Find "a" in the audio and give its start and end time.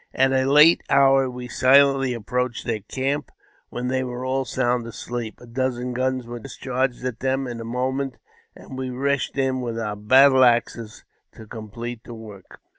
0.33-0.45, 5.39-5.45, 7.61-7.65